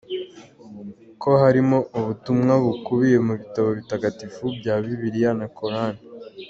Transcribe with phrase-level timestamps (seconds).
[0.55, 0.73] com
[1.21, 5.95] ko harimo ubutumwa bukubiye mu bitabo bitagatifu bya bibiliya na cor’an.